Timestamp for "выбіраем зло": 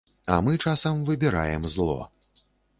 1.11-2.01